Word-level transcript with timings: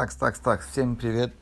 Так, 0.00 0.14
так, 0.14 0.38
так, 0.38 0.62
всем 0.62 0.96
привет. 0.96 1.34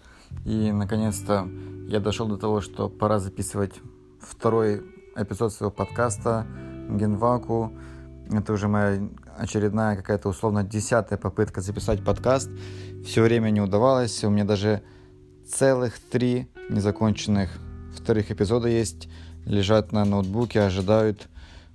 И 0.44 0.72
наконец-то 0.72 1.48
я 1.86 2.00
дошел 2.00 2.26
до 2.26 2.36
того, 2.36 2.60
что 2.60 2.88
пора 2.88 3.20
записывать 3.20 3.74
второй 4.20 4.82
эпизод 5.14 5.52
своего 5.52 5.70
подкаста 5.70 6.44
Генваку. 6.90 7.72
Это 8.32 8.52
уже 8.52 8.66
моя 8.66 9.00
очередная 9.36 9.94
какая-то 9.94 10.28
условно 10.28 10.64
десятая 10.64 11.18
попытка 11.18 11.60
записать 11.60 12.04
подкаст. 12.04 12.50
Все 13.06 13.22
время 13.22 13.50
не 13.50 13.60
удавалось. 13.60 14.24
У 14.24 14.30
меня 14.30 14.44
даже 14.44 14.82
целых 15.48 16.00
три 16.00 16.50
незаконченных 16.68 17.50
вторых 17.94 18.32
эпизода 18.32 18.66
есть. 18.66 19.08
Лежат 19.46 19.92
на 19.92 20.04
ноутбуке, 20.04 20.62
ожидают, 20.62 21.28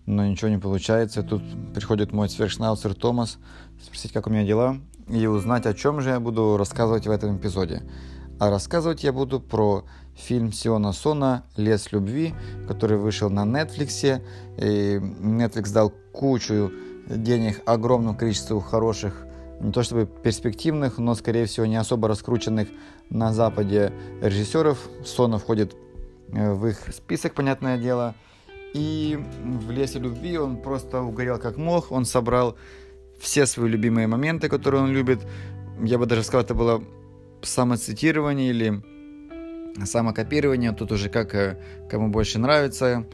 но 0.05 0.27
ничего 0.27 0.50
не 0.50 0.58
получается. 0.58 1.23
Тут 1.23 1.44
приходит 1.73 2.11
мой 2.11 2.27
сверхшнауцер 2.27 2.94
Томас 2.94 3.38
спросить, 3.81 4.11
как 4.11 4.27
у 4.27 4.30
меня 4.30 4.45
дела 4.45 4.80
и 5.07 5.27
узнать, 5.27 5.66
о 5.66 5.73
чем 5.73 6.02
же 6.02 6.12
я 6.12 6.20
буду 6.20 6.57
рассказывать 6.57 7.07
в 7.07 7.11
этом 7.11 7.38
эпизоде. 7.38 7.84
А 8.39 8.49
рассказывать 8.49 9.03
я 9.03 9.13
буду 9.13 9.39
про 9.39 9.85
фильм 10.16 10.52
Сиона 10.52 10.91
Сона 10.91 11.45
«Лес 11.55 11.91
любви», 11.91 12.34
который 12.67 12.98
вышел 12.98 13.30
на 13.30 13.45
Netflix. 13.45 14.21
И 14.58 14.97
Netflix 14.97 15.71
дал 15.73 15.94
кучу 16.11 16.71
денег 17.08 17.61
огромному 17.66 18.17
количеству 18.17 18.59
хороших, 18.59 19.25
не 19.59 19.71
то 19.71 19.84
чтобы 19.84 20.05
перспективных, 20.05 20.97
но, 20.97 21.16
скорее 21.16 21.45
всего, 21.45 21.66
не 21.66 21.75
особо 21.75 22.08
раскрученных 22.08 22.67
на 23.09 23.33
Западе 23.33 23.94
режиссеров. 24.22 24.77
Сона 25.05 25.38
входит 25.38 25.75
э, 26.30 26.53
в 26.53 26.67
их 26.67 26.80
список, 26.94 27.33
понятное 27.33 27.77
дело. 27.77 28.16
И 28.73 29.23
в 29.44 29.70
«Лесе 29.70 29.99
любви» 29.99 30.38
он 30.38 30.58
просто 30.58 31.02
угорел 31.02 31.38
как 31.38 31.58
мог. 31.58 31.91
Он 31.91 32.06
собрал 32.06 32.58
все 33.23 33.45
свои 33.45 33.69
любимые 33.69 34.07
моменты, 34.07 34.49
которые 34.49 34.83
он 34.83 34.91
любит. 34.91 35.19
Я 35.81 35.97
бы 35.97 36.05
даже 36.05 36.23
сказал, 36.23 36.43
это 36.43 36.53
было 36.53 36.83
самоцитирование 37.41 38.49
или 38.49 38.83
самокопирование. 39.85 40.73
Тут 40.73 40.91
уже 40.91 41.09
как 41.09 41.33
э, 41.33 41.57
кому 41.89 42.09
больше 42.09 42.38
нравится. 42.38 43.07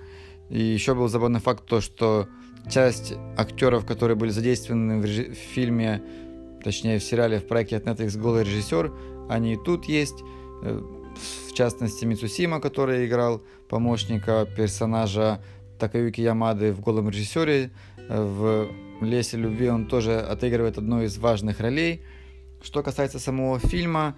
И 0.50 0.60
еще 0.60 0.96
был 0.96 1.08
забавный 1.08 1.40
факт 1.40 1.66
то, 1.68 1.80
что 1.80 2.28
часть 2.70 3.14
актеров, 3.38 3.86
которые 3.86 4.18
были 4.18 4.32
задействованы 4.32 5.00
в, 5.00 5.06
реж... 5.06 5.28
в 5.28 5.54
фильме, 5.54 6.02
точнее 6.64 6.98
в 6.98 7.04
сериале, 7.04 7.40
в 7.40 7.48
проекте 7.48 7.78
от 7.78 7.86
Netflix 7.86 8.20
«Голый 8.20 8.44
режиссер», 8.44 8.92
они 9.30 9.54
и 9.54 9.58
тут 9.64 9.86
есть. 9.86 10.24
Э, 10.64 10.82
в 11.50 11.54
частности, 11.54 12.06
Мицусима, 12.06 12.60
который 12.60 13.06
играл 13.06 13.42
помощника 13.70 14.48
персонажа 14.58 15.44
Такаюки 15.78 16.22
Ямады 16.22 16.74
в 16.74 16.82
«Голом 16.82 17.10
режиссере», 17.10 17.70
в 18.10 18.70
«Лесе 19.02 19.38
любви» 19.38 19.70
он 19.70 19.86
тоже 19.86 20.20
отыгрывает 20.20 20.78
одну 20.78 21.04
из 21.04 21.18
важных 21.18 21.60
ролей. 21.60 22.02
Что 22.62 22.84
касается 22.84 23.20
самого 23.20 23.60
фильма, 23.60 24.16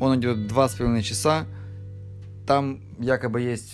он 0.00 0.18
идет 0.18 0.46
два 0.48 0.68
с 0.68 0.74
половиной 0.74 1.02
часа. 1.02 1.46
Там 2.46 2.80
якобы 2.98 3.40
есть 3.40 3.72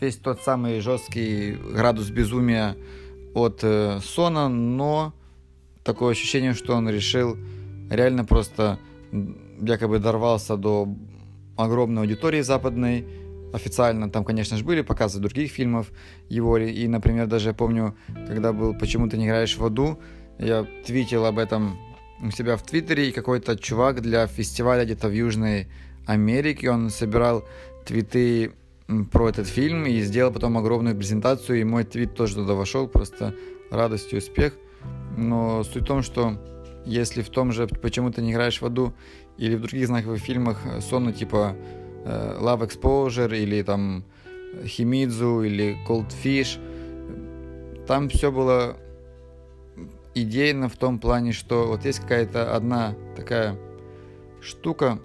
весь 0.00 0.16
тот 0.16 0.40
самый 0.40 0.80
жесткий 0.80 1.52
градус 1.52 2.10
безумия 2.10 2.76
от 3.34 3.60
э, 3.62 3.98
Сона, 4.02 4.48
но 4.48 5.12
такое 5.84 6.12
ощущение, 6.12 6.54
что 6.54 6.74
он 6.74 6.88
решил 6.88 7.36
реально 7.90 8.24
просто 8.24 8.78
якобы 9.60 9.98
дорвался 9.98 10.56
до 10.56 10.88
огромной 11.56 12.02
аудитории 12.02 12.40
западной, 12.40 13.04
официально 13.52 14.10
там, 14.10 14.24
конечно 14.24 14.56
же, 14.56 14.64
были 14.64 14.82
показы 14.82 15.20
других 15.20 15.50
фильмов 15.50 15.90
его. 16.28 16.58
И, 16.58 16.86
например, 16.88 17.26
даже 17.26 17.50
я 17.50 17.54
помню, 17.54 17.96
когда 18.26 18.52
был 18.52 18.74
«Почему 18.74 19.08
ты 19.08 19.16
не 19.16 19.26
играешь 19.26 19.56
в 19.56 19.64
аду», 19.64 19.98
я 20.38 20.66
твитил 20.84 21.24
об 21.24 21.38
этом 21.38 21.78
у 22.22 22.30
себя 22.30 22.56
в 22.56 22.62
Твиттере, 22.62 23.08
и 23.08 23.12
какой-то 23.12 23.56
чувак 23.56 24.00
для 24.00 24.26
фестиваля 24.26 24.84
где-то 24.84 25.08
в 25.08 25.12
Южной 25.12 25.68
Америке, 26.06 26.70
он 26.70 26.90
собирал 26.90 27.44
твиты 27.86 28.52
про 29.12 29.28
этот 29.28 29.48
фильм 29.48 29.86
и 29.86 30.00
сделал 30.00 30.32
потом 30.32 30.56
огромную 30.56 30.96
презентацию, 30.96 31.60
и 31.60 31.64
мой 31.64 31.84
твит 31.84 32.14
тоже 32.14 32.36
туда 32.36 32.54
вошел, 32.54 32.86
просто 32.86 33.34
радость 33.70 34.12
и 34.12 34.18
успех. 34.18 34.54
Но 35.16 35.64
суть 35.64 35.82
в 35.82 35.86
том, 35.86 36.02
что 36.02 36.38
если 36.84 37.22
в 37.22 37.30
том 37.30 37.52
же 37.52 37.66
«Почему 37.66 38.10
ты 38.12 38.22
не 38.22 38.32
играешь 38.32 38.60
в 38.60 38.66
аду» 38.66 38.94
или 39.38 39.56
в 39.56 39.60
других 39.60 39.86
знаковых 39.86 40.20
фильмах 40.20 40.58
сонно 40.80 41.12
типа 41.12 41.56
Э, 41.56 41.85
Love 42.06 42.68
Exposure 42.68 43.36
или 43.36 43.62
там 43.62 44.04
Химидзу 44.64 45.42
или 45.42 45.76
Cold 45.86 46.12
Fish. 46.22 46.58
Там 47.86 48.08
все 48.08 48.30
было 48.30 48.76
идейно 50.14 50.68
в 50.68 50.76
том 50.76 50.98
плане, 50.98 51.32
что 51.32 51.66
вот 51.66 51.84
есть 51.84 52.00
какая-то 52.00 52.54
одна 52.54 52.94
такая 53.16 53.58
штука, 54.40 54.98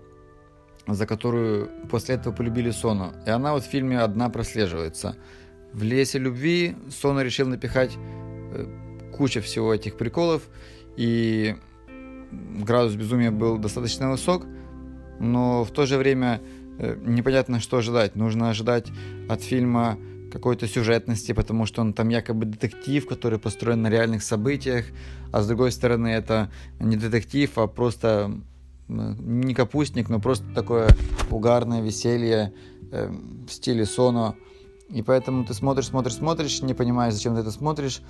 за 0.87 1.05
которую 1.05 1.69
после 1.89 2.15
этого 2.15 2.33
полюбили 2.33 2.71
Сону. 2.71 3.13
И 3.25 3.29
она 3.29 3.53
вот 3.53 3.63
в 3.63 3.67
фильме 3.67 3.99
одна 3.99 4.29
прослеживается. 4.29 5.15
В 5.73 5.83
«Лесе 5.83 6.19
любви» 6.19 6.75
Сону 6.89 7.21
решил 7.21 7.47
напихать 7.47 7.97
э, 7.97 8.65
куча 9.15 9.41
всего 9.41 9.73
этих 9.73 9.97
приколов, 9.97 10.43
и 10.97 11.55
градус 12.31 12.95
безумия 12.95 13.31
был 13.31 13.57
достаточно 13.57 14.11
высок, 14.11 14.45
но 15.19 15.63
в 15.63 15.71
то 15.71 15.85
же 15.85 15.97
время 15.97 16.41
Э, 16.41 16.60
непонятно, 16.79 17.59
что 17.59 17.77
ожидать. 17.77 18.15
Нужно 18.15 18.49
ожидать 18.49 18.87
от 19.29 19.41
фильма 19.41 19.97
какой-то 20.31 20.67
сюжетности, 20.67 21.33
потому 21.33 21.65
что 21.65 21.81
он 21.81 21.93
там 21.93 22.09
якобы 22.09 22.45
детектив, 22.45 23.05
который 23.05 23.37
построен 23.37 23.81
на 23.81 23.89
реальных 23.89 24.23
событиях, 24.23 24.85
а 25.31 25.41
с 25.41 25.47
другой 25.47 25.71
стороны 25.71 26.07
это 26.07 26.49
не 26.79 26.95
детектив, 26.95 27.51
а 27.57 27.67
просто 27.67 28.31
не 28.87 29.53
капустник, 29.53 30.09
но 30.09 30.19
просто 30.19 30.45
такое 30.53 30.89
угарное 31.29 31.81
веселье 31.81 32.53
э, 32.91 33.09
в 33.09 33.51
стиле 33.51 33.85
Соно. 33.85 34.35
И 34.89 35.01
поэтому 35.01 35.45
ты 35.45 35.53
смотришь, 35.53 35.87
смотришь, 35.87 36.15
смотришь, 36.15 36.61
не 36.61 36.73
понимаешь, 36.73 37.13
зачем 37.13 37.35
ты 37.35 37.41
это 37.41 37.51
смотришь. 37.51 38.01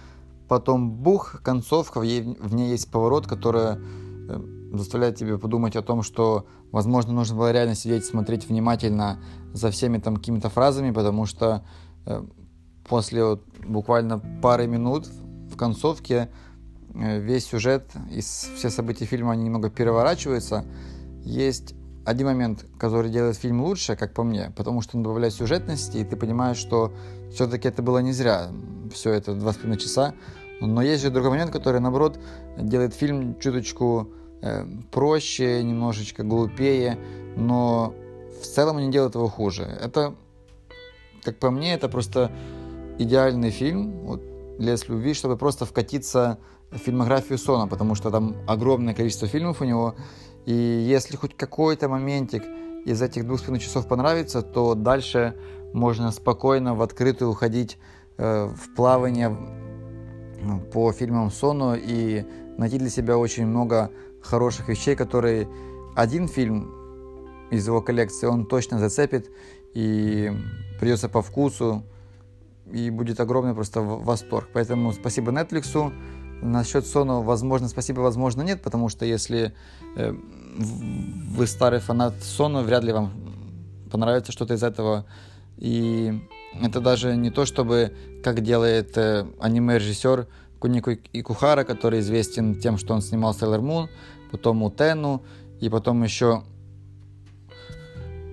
Потом 0.47 0.91
бух, 0.91 1.41
концовка, 1.43 1.99
в 1.99 2.05
ней, 2.05 2.21
в 2.21 2.55
ней 2.55 2.71
есть 2.71 2.89
поворот, 2.89 3.27
который 3.27 3.77
э, 4.29 4.41
заставляет 4.71 5.15
тебя 5.15 5.37
подумать 5.37 5.75
о 5.75 5.81
том, 5.81 6.03
что, 6.03 6.45
возможно, 6.71 7.13
нужно 7.13 7.35
было 7.35 7.51
реально 7.51 7.75
сидеть, 7.75 8.05
смотреть 8.05 8.47
внимательно 8.47 9.19
за 9.53 9.71
всеми 9.71 9.97
там 9.97 10.17
какими-то 10.17 10.49
фразами, 10.49 10.91
потому 10.91 11.25
что 11.25 11.63
э, 12.05 12.23
после 12.87 13.23
вот, 13.23 13.43
буквально 13.65 14.19
пары 14.41 14.67
минут 14.67 15.07
в 15.51 15.55
концовке 15.55 16.29
э, 16.93 17.19
весь 17.19 17.45
сюжет 17.45 17.91
и 18.09 18.21
все 18.21 18.69
события 18.69 19.05
фильма 19.05 19.33
они 19.33 19.43
немного 19.43 19.69
переворачиваются. 19.69 20.65
Есть 21.23 21.75
один 22.05 22.27
момент, 22.27 22.65
который 22.79 23.11
делает 23.11 23.37
фильм 23.37 23.61
лучше, 23.61 23.95
как 23.95 24.13
по 24.13 24.23
мне, 24.23 24.51
потому 24.55 24.81
что 24.81 24.97
он 24.97 25.03
добавляет 25.03 25.33
сюжетности, 25.33 25.97
и 25.97 26.03
ты 26.03 26.15
понимаешь, 26.15 26.57
что 26.57 26.91
все-таки 27.31 27.67
это 27.67 27.81
было 27.81 27.99
не 27.99 28.11
зря, 28.11 28.49
все 28.91 29.11
это 29.13 29.35
два 29.35 29.53
с 29.53 29.55
половиной 29.55 29.79
часа. 29.79 30.13
Но 30.59 30.81
есть 30.81 31.01
же 31.01 31.09
другой 31.09 31.31
момент, 31.31 31.51
который, 31.51 31.79
наоборот, 31.79 32.19
делает 32.57 32.93
фильм 32.93 33.39
чуточку 33.39 34.09
проще, 34.91 35.63
немножечко 35.63 36.23
глупее, 36.23 36.97
но 37.35 37.93
в 38.41 38.45
целом 38.45 38.79
не 38.79 38.91
делает 38.91 39.15
его 39.15 39.27
хуже. 39.27 39.63
Это, 39.63 40.15
как 41.23 41.37
по 41.37 41.51
мне, 41.51 41.73
это 41.73 41.89
просто 41.89 42.31
идеальный 42.97 43.51
фильм, 43.51 43.91
вот, 44.05 44.21
«Лес 44.59 44.87
любви», 44.89 45.13
чтобы 45.13 45.37
просто 45.37 45.65
вкатиться 45.65 46.37
в 46.71 46.77
фильмографию 46.77 47.37
Сона, 47.37 47.67
потому 47.67 47.95
что 47.95 48.11
там 48.11 48.35
огромное 48.47 48.93
количество 48.93 49.27
фильмов 49.27 49.61
у 49.61 49.65
него, 49.65 49.95
и 50.45 50.53
если 50.53 51.17
хоть 51.17 51.35
какой-то 51.35 51.89
моментик 51.89 52.43
из 52.85 53.01
этих 53.01 53.25
двух 53.25 53.39
с 53.39 53.43
половиной 53.43 53.63
часов 53.63 53.87
понравится, 53.87 54.41
то 54.41 54.75
дальше 54.75 55.35
можно 55.73 56.11
спокойно 56.11 56.75
в 56.75 56.81
открытую 56.81 57.31
уходить 57.31 57.77
э, 58.17 58.45
в 58.45 58.75
плавание 58.75 59.37
по 60.73 60.91
фильмам 60.91 61.31
Сону 61.31 61.75
и 61.75 62.25
найти 62.57 62.79
для 62.79 62.89
себя 62.89 63.17
очень 63.17 63.45
много 63.45 63.91
хороших 64.21 64.69
вещей, 64.69 64.95
которые 64.95 65.47
один 65.95 66.27
фильм 66.27 66.71
из 67.51 67.67
его 67.67 67.81
коллекции 67.81 68.27
он 68.27 68.45
точно 68.45 68.79
зацепит 68.79 69.29
и 69.73 70.31
придется 70.79 71.09
по 71.09 71.21
вкусу 71.21 71.83
и 72.71 72.89
будет 72.89 73.19
огромный 73.19 73.53
просто 73.53 73.81
восторг. 73.81 74.49
Поэтому 74.53 74.93
спасибо 74.93 75.31
Netflix. 75.31 75.93
Насчет 76.41 76.87
Сону, 76.87 77.21
возможно, 77.21 77.67
спасибо, 77.67 77.99
возможно, 77.99 78.41
нет, 78.41 78.63
потому 78.63 78.89
что 78.89 79.05
если 79.05 79.53
э, 79.95 80.11
вы 80.57 81.45
старый 81.45 81.79
фанат 81.79 82.15
Сону, 82.23 82.63
вряд 82.63 82.83
ли 82.83 82.91
вам 82.91 83.11
понравится 83.91 84.31
что-то 84.31 84.55
из 84.55 84.63
этого. 84.63 85.05
И 85.57 86.19
это 86.59 86.81
даже 86.81 87.15
не 87.15 87.29
то, 87.29 87.45
чтобы, 87.45 87.93
как 88.23 88.41
делает 88.41 88.97
э, 88.97 89.27
аниме-режиссер 89.39 90.27
Кунику 90.61 90.91
Икухара, 91.11 91.63
который 91.63 91.99
известен 92.01 92.55
тем, 92.59 92.77
что 92.77 92.93
он 92.93 93.01
снимал 93.01 93.33
Sailor 93.33 93.61
Moon, 93.61 93.89
потом 94.31 94.61
Утену, 94.61 95.23
и 95.59 95.69
потом 95.69 96.03
еще 96.03 96.43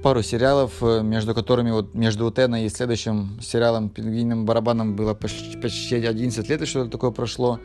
пару 0.03 0.23
сериалов, 0.23 0.83
э, 0.83 1.03
между 1.03 1.35
которыми 1.35 1.71
вот 1.71 1.95
между 1.95 2.27
Утена 2.27 2.65
и 2.65 2.69
следующим 2.69 3.41
сериалом 3.41 3.89
«Пингвиным 3.89 4.45
барабаном» 4.45 4.95
было 4.95 5.15
почти, 5.15 5.57
почти 5.57 5.97
11 5.97 6.49
лет, 6.49 6.63
и 6.63 6.67
что-то 6.67 6.91
такое 6.91 7.11
прошло. 7.11 7.59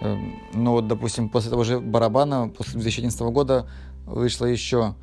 Эм, 0.00 0.34
но 0.54 0.72
вот, 0.72 0.86
допустим, 0.86 1.28
после 1.28 1.50
того 1.50 1.64
же 1.64 1.80
«Барабана», 1.80 2.48
после 2.48 2.74
2011 2.74 3.20
года, 3.32 3.68
вышло 4.06 4.46
еще, 4.46 4.94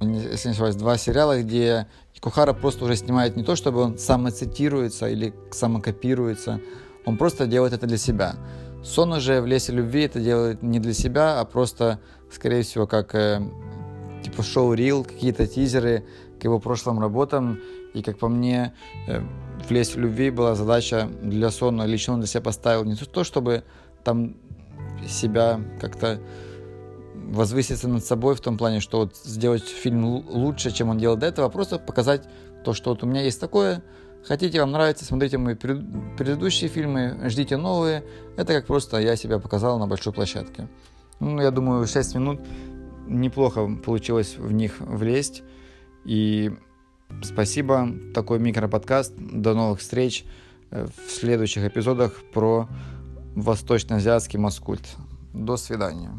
если 0.00 0.48
не 0.48 0.52
ошибаюсь, 0.52 0.76
два 0.76 0.98
сериала, 0.98 1.42
где 1.42 1.86
Кухара 2.20 2.52
просто 2.52 2.84
уже 2.84 2.96
снимает 2.96 3.36
не 3.36 3.44
то, 3.44 3.56
чтобы 3.56 3.80
он 3.80 3.98
самоцитируется 3.98 5.08
или 5.08 5.34
самокопируется, 5.50 6.60
он 7.06 7.16
просто 7.16 7.46
делает 7.46 7.72
это 7.72 7.86
для 7.86 7.96
себя. 7.96 8.36
Сон 8.84 9.12
уже 9.12 9.40
в 9.40 9.46
лесе 9.46 9.72
любви 9.72 10.02
это 10.02 10.20
делает 10.20 10.62
не 10.62 10.78
для 10.78 10.92
себя, 10.92 11.40
а 11.40 11.44
просто, 11.44 11.98
скорее 12.30 12.62
всего, 12.62 12.86
как 12.86 13.14
э, 13.14 13.40
типа 14.22 14.42
шоу 14.42 14.74
Рил, 14.74 15.04
какие-то 15.04 15.46
тизеры 15.46 16.04
к 16.38 16.44
его 16.44 16.58
прошлым 16.58 17.00
работам. 17.00 17.60
И 17.94 18.02
как 18.02 18.18
по 18.18 18.28
мне, 18.28 18.74
э, 19.08 19.22
в 19.66 19.70
лесе 19.70 19.98
любви 19.98 20.30
была 20.30 20.54
задача 20.54 21.08
для 21.22 21.50
Сона, 21.50 21.84
лично 21.84 22.14
он 22.14 22.20
для 22.20 22.28
себя 22.28 22.42
поставил 22.42 22.84
не 22.84 22.94
то, 22.94 23.24
чтобы 23.24 23.64
там 24.04 24.36
себя 25.08 25.60
как-то 25.80 26.20
возвыситься 27.28 27.88
над 27.88 28.04
собой 28.04 28.34
в 28.34 28.40
том 28.40 28.58
плане, 28.58 28.80
что 28.80 28.98
вот 28.98 29.16
сделать 29.16 29.64
фильм 29.64 30.04
лучше, 30.04 30.70
чем 30.70 30.90
он 30.90 30.98
делал 30.98 31.16
до 31.16 31.26
этого, 31.26 31.48
а 31.48 31.50
просто 31.50 31.78
показать 31.78 32.22
то, 32.64 32.72
что 32.72 32.90
вот 32.90 33.02
у 33.02 33.06
меня 33.06 33.22
есть 33.22 33.40
такое, 33.40 33.82
хотите, 34.26 34.60
вам 34.60 34.72
нравится, 34.72 35.04
смотрите 35.04 35.38
мои 35.38 35.54
предыдущие 35.54 36.68
фильмы, 36.68 37.18
ждите 37.28 37.56
новые. 37.56 38.04
Это 38.36 38.52
как 38.54 38.66
просто 38.66 38.98
я 38.98 39.16
себя 39.16 39.38
показал 39.38 39.78
на 39.78 39.86
большой 39.86 40.12
площадке. 40.12 40.68
Ну, 41.20 41.40
я 41.40 41.50
думаю, 41.50 41.86
6 41.86 42.14
минут 42.14 42.40
неплохо 43.06 43.68
получилось 43.84 44.36
в 44.36 44.52
них 44.52 44.80
влезть. 44.80 45.42
И 46.04 46.52
спасибо. 47.22 47.88
Такой 48.14 48.38
микроподкаст. 48.38 49.14
До 49.16 49.54
новых 49.54 49.80
встреч 49.80 50.24
э, 50.70 50.86
в 50.86 51.10
следующих 51.10 51.64
эпизодах 51.64 52.20
про 52.32 52.68
восточноазиатский 53.34 54.38
маскульт. 54.38 54.84
До 55.32 55.56
свидания. 55.56 56.10